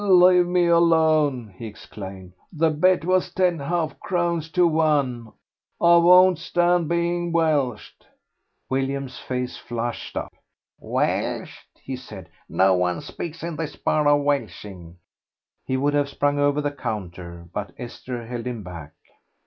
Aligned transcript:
"Leave 0.03 0.47
me 0.47 0.65
alone," 0.65 1.53
he 1.59 1.67
exclaimed; 1.67 2.33
"the 2.51 2.71
bet 2.71 3.05
was 3.05 3.31
ten 3.35 3.59
half 3.59 3.99
crowns 3.99 4.49
to 4.49 4.65
one. 4.65 5.27
I 5.79 5.95
won't 5.97 6.39
stand 6.39 6.89
being 6.89 7.31
welshed." 7.31 8.07
William's 8.67 9.19
face 9.19 9.57
flushed 9.57 10.17
up. 10.17 10.33
"Welshed!" 10.79 11.67
he 11.83 11.95
said. 11.95 12.29
"No 12.49 12.73
one 12.73 13.01
speaks 13.01 13.43
in 13.43 13.55
this 13.55 13.75
bar 13.75 14.07
of 14.07 14.21
welshing." 14.23 14.95
He 15.67 15.77
would 15.77 15.93
have 15.93 16.09
sprung 16.09 16.39
over 16.39 16.61
the 16.61 16.71
counter, 16.71 17.47
but 17.53 17.71
Esther 17.77 18.25
held 18.25 18.47
him 18.47 18.63
back. 18.63 18.93